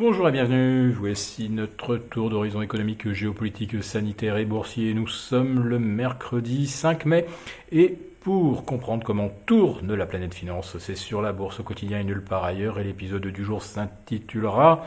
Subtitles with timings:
[0.00, 4.94] Bonjour et bienvenue, voici notre tour d'horizon économique, géopolitique, sanitaire et boursier.
[4.94, 7.26] Nous sommes le mercredi 5 mai
[7.70, 12.04] et pour comprendre comment tourne la planète finance, c'est sur la bourse au quotidien et
[12.04, 14.86] nulle part ailleurs et l'épisode du jour s'intitulera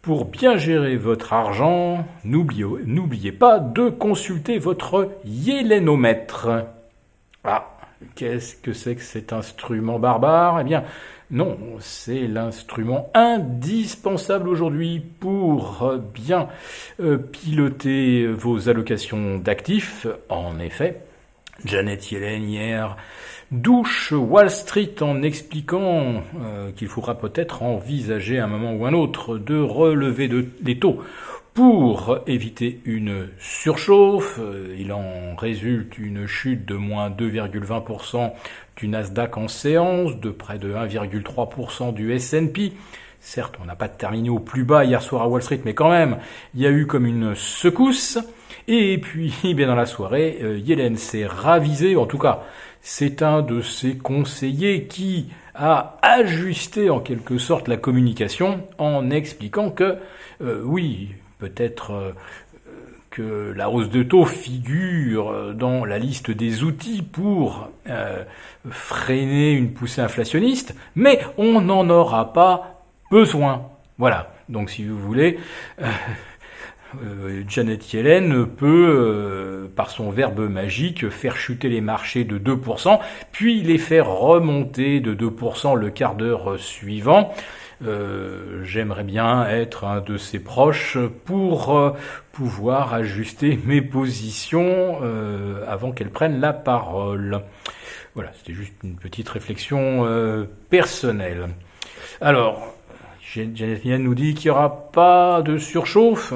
[0.00, 6.48] Pour bien gérer votre argent, n'oubliez pas de consulter votre yélénomètre.
[7.44, 7.71] Ah,
[8.14, 10.60] qu'est-ce que c'est que cet instrument barbare?
[10.60, 10.84] Eh bien,
[11.30, 16.48] non, c'est l'instrument indispensable aujourd'hui pour euh, bien
[17.00, 20.06] euh, piloter vos allocations d'actifs.
[20.28, 21.00] En effet,
[21.64, 22.96] Janet Yellen hier
[23.52, 28.94] douche Wall Street en expliquant euh, qu'il faudra peut-être envisager à un moment ou un
[28.94, 31.00] autre de relever de, les taux
[31.54, 34.40] pour éviter une surchauffe.
[34.78, 38.32] Il en résulte une chute de moins 2,20%
[38.76, 42.72] du Nasdaq en séance, de près de 1,3% du S&P.
[43.20, 45.90] Certes, on n'a pas terminé au plus bas hier soir à Wall Street, mais quand
[45.90, 46.18] même,
[46.54, 48.18] il y a eu comme une secousse.
[48.66, 52.42] Et puis, bien dans la soirée, euh, Yellen s'est ravisé, en tout cas,
[52.80, 59.70] c'est un de ses conseillers qui a ajusté en quelque sorte la communication en expliquant
[59.70, 59.98] que,
[60.40, 61.10] euh, oui,
[61.42, 62.12] peut-être euh,
[63.10, 68.22] que la hausse de taux figure dans la liste des outils pour euh,
[68.70, 73.68] freiner une poussée inflationniste, mais on n'en aura pas besoin.
[73.98, 74.32] Voilà.
[74.48, 75.38] Donc si vous voulez,
[75.80, 75.86] euh,
[77.04, 82.98] euh, Janet Yellen peut, par son verbe magique, faire chuter les marchés de 2%,
[83.32, 87.34] puis les faire remonter de 2% le quart d'heure suivant.
[87.84, 91.90] Euh, j'aimerais bien être un de ses proches pour euh,
[92.32, 97.40] pouvoir ajuster mes positions euh, avant qu'elle prenne la parole.
[98.14, 100.06] Voilà, c'était juste une petite réflexion
[100.68, 101.48] personnelle.
[102.20, 102.74] Alors,
[103.22, 106.34] Janet nous dit qu'il n'y aura pas de surchauffe?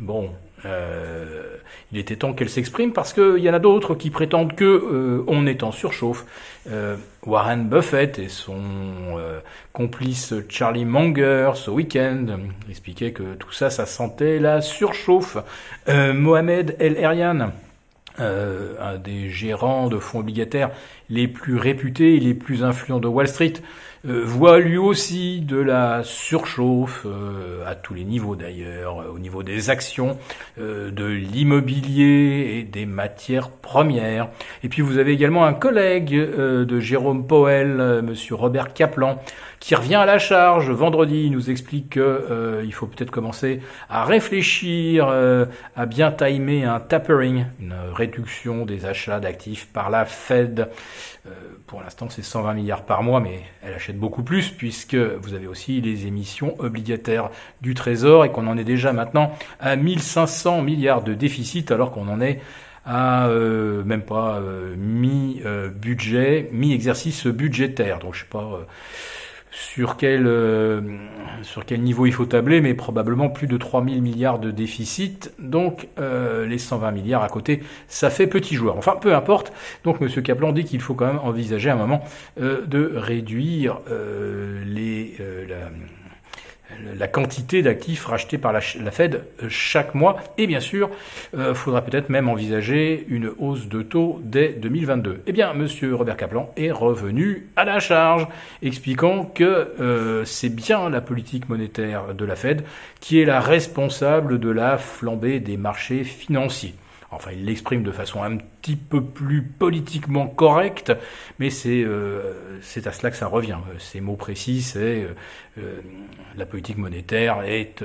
[0.00, 0.30] Bon,
[0.64, 1.56] euh,
[1.90, 5.24] il était temps qu'elle s'exprime parce qu'il y en a d'autres qui prétendent que euh,
[5.26, 6.24] on est en surchauffe.
[6.70, 6.96] Euh,
[7.26, 8.60] Warren Buffett et son
[9.72, 12.26] complice Charlie Munger ce week-end
[12.68, 15.36] expliquaient que tout ça, ça sentait la surchauffe.
[15.88, 17.52] Mohamed El Erian,
[18.18, 20.70] un des gérants de fonds obligataires
[21.08, 23.54] les plus réputés et les plus influents de Wall Street,
[24.04, 29.44] euh, voit lui aussi de la surchauffe euh, à tous les niveaux d'ailleurs, au niveau
[29.44, 30.18] des actions,
[30.58, 34.28] euh, de l'immobilier et des matières premières.
[34.64, 39.22] Et puis vous avez également un collègue de Jérôme Powell, Monsieur Robert Kaplan,
[39.62, 41.26] qui revient à la charge vendredi.
[41.26, 45.08] Il nous explique qu'il faut peut-être commencer à réfléchir,
[45.76, 50.68] à bien timer un tapering, une réduction des achats d'actifs par la Fed.
[51.68, 55.46] pour l'instant, c'est 120 milliards par mois, mais elle achète beaucoup plus puisque vous avez
[55.46, 57.30] aussi les émissions obligataires
[57.60, 59.30] du Trésor et qu'on en est déjà maintenant
[59.60, 62.40] à 1500 milliards de déficit alors qu'on en est
[62.84, 67.98] à euh, même pas euh, mi-budget, mi-exercice budgétaire.
[67.98, 68.64] Donc je sais pas euh,
[69.52, 70.80] sur quel, euh,
[71.42, 75.32] sur quel niveau il faut tabler, mais probablement plus de 3000 milliards de déficit.
[75.38, 78.78] Donc euh, les 120 milliards à côté, ça fait petit joueur.
[78.78, 79.52] Enfin, peu importe.
[79.84, 80.08] Donc M.
[80.22, 82.02] Kaplan dit qu'il faut quand même envisager un moment
[82.40, 83.80] euh, de réduire
[84.64, 85.16] les,
[85.48, 85.70] la,
[86.98, 90.16] la quantité d'actifs rachetés par la, Fed euh, chaque mois.
[90.38, 90.90] Et bien sûr,
[91.36, 95.22] euh, faudra peut-être même envisager une hausse de taux dès 2022.
[95.26, 98.26] Eh bien, Monsieur Robert Kaplan est revenu à la charge,
[98.62, 99.44] expliquant que
[99.80, 102.64] euh, c'est bien la politique monétaire de la Fed
[103.00, 106.74] qui est la responsable de la flambée des marchés financiers.
[107.12, 110.92] Enfin, il l'exprime de façon un petit peu plus politiquement correcte,
[111.38, 113.58] mais c'est euh, à cela que ça revient.
[113.78, 115.14] Ces mots précis, c'est euh,
[115.58, 115.80] euh,
[116.36, 117.84] la politique monétaire est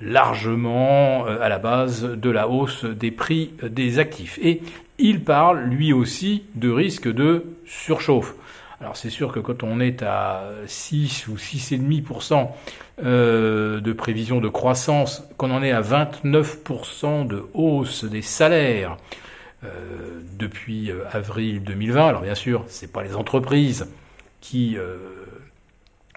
[0.00, 4.38] largement à la base de la hausse des prix des actifs.
[4.40, 4.62] Et
[4.98, 8.34] il parle lui aussi de risque de surchauffe.
[8.80, 12.48] Alors c'est sûr que quand on est à 6 ou 6,5%
[13.04, 18.96] euh, de prévision de croissance, qu'on en est à 29% de hausse des salaires
[19.64, 19.68] euh,
[20.38, 23.86] depuis euh, avril 2020, alors bien sûr, c'est pas les entreprises
[24.40, 24.78] qui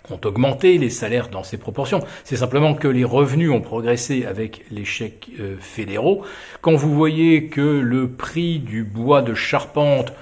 [0.09, 1.99] ont augmenté les salaires dans ces proportions.
[2.23, 5.29] C'est simplement que les revenus ont progressé avec les chèques
[5.59, 6.23] fédéraux.
[6.61, 10.13] Quand vous voyez que le prix du bois de charpente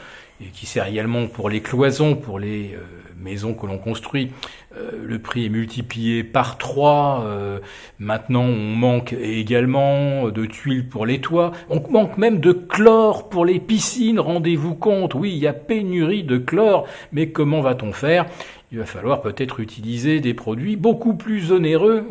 [0.53, 2.79] qui sert également pour les cloisons, pour les euh,
[3.19, 4.31] maisons que l'on construit.
[4.77, 7.23] Euh, le prix est multiplié par trois.
[7.25, 7.59] Euh,
[7.99, 11.51] maintenant, on manque également de tuiles pour les toits.
[11.69, 14.19] On manque même de chlore pour les piscines.
[14.19, 16.87] Rendez-vous compte, oui, il y a pénurie de chlore.
[17.11, 18.25] Mais comment va-t-on faire?
[18.71, 22.07] Il va falloir peut-être utiliser des produits beaucoup plus onéreux.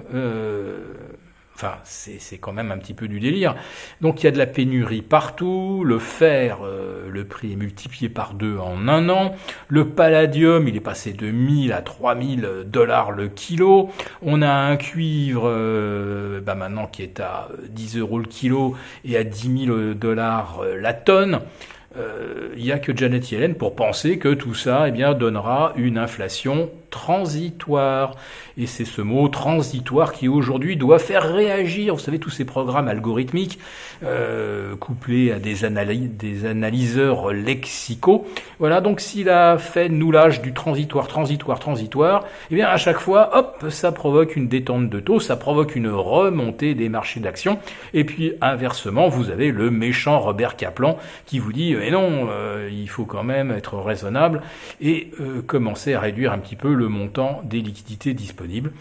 [1.62, 3.54] Enfin, c'est quand même un petit peu du délire.
[4.00, 5.82] Donc il y a de la pénurie partout.
[5.84, 9.34] Le fer, euh, le prix est multiplié par deux en un an.
[9.68, 13.90] Le palladium, il est passé de 1000 à 3000 dollars le kilo.
[14.22, 18.74] On a un cuivre, euh, bah maintenant qui est à 10 euros le kilo
[19.04, 21.40] et à 10 000 dollars euh, la tonne
[22.56, 25.98] il n'y a que Janet Yellen pour penser que tout ça eh bien, donnera une
[25.98, 28.16] inflation transitoire.
[28.58, 31.94] Et c'est ce mot transitoire qui aujourd'hui doit faire réagir.
[31.94, 33.58] Vous savez, tous ces programmes algorithmiques
[34.02, 35.54] euh, couplés à des,
[36.08, 38.26] des analyseurs lexicaux.
[38.58, 42.98] Voilà, donc s'il a fait nous l'âge du transitoire, transitoire, transitoire, eh bien à chaque
[42.98, 47.58] fois, hop, ça provoque une détente de taux, ça provoque une remontée des marchés d'actions.
[47.94, 52.68] Et puis inversement, vous avez le méchant Robert Kaplan qui vous dit, eh non, euh,
[52.70, 54.42] il faut quand même être raisonnable
[54.80, 58.72] et euh, commencer à réduire un petit peu le montant des liquidités disponibles.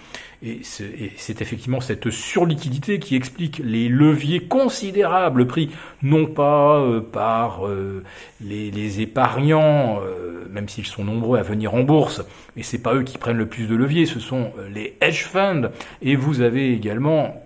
[0.42, 5.70] Et c'est effectivement cette surliquidité qui explique les leviers considérables pris
[6.02, 8.04] non pas euh, par euh,
[8.40, 12.24] les, épargnants, euh, même s'ils sont nombreux à venir en bourse,
[12.56, 15.70] mais c'est pas eux qui prennent le plus de leviers, ce sont les hedge funds.
[16.02, 17.44] Et vous avez également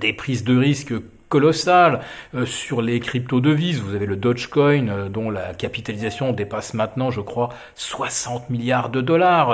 [0.00, 0.94] des prises de risque
[1.34, 1.98] colossales
[2.44, 3.80] sur les crypto-devises.
[3.80, 9.52] Vous avez le Dogecoin dont la capitalisation dépasse maintenant, je crois, 60 milliards de dollars.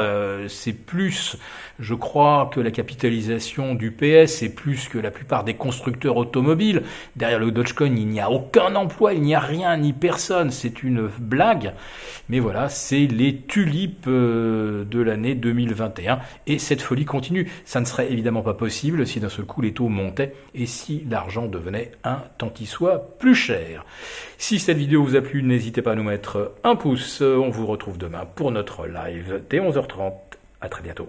[0.49, 1.39] c'est plus
[1.81, 6.83] je crois que la capitalisation du PS est plus que la plupart des constructeurs automobiles.
[7.17, 10.51] Derrière le Dogecoin, il n'y a aucun emploi, il n'y a rien ni personne.
[10.51, 11.73] C'est une blague.
[12.29, 16.21] Mais voilà, c'est les tulipes euh, de l'année 2021.
[16.47, 17.51] Et cette folie continue.
[17.65, 21.03] Ça ne serait évidemment pas possible si d'un seul coup les taux montaient et si
[21.09, 21.47] l'argent
[22.05, 23.85] un tant qu'il soit plus cher.
[24.39, 27.21] Si cette vidéo vous a plu, n'hésitez pas à nous mettre un pouce.
[27.21, 30.13] On vous retrouve demain pour notre live dès 11h30.
[30.61, 31.09] À très bientôt.